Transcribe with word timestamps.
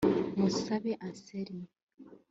Musabe 0.39 0.91
Anselme 1.07 1.65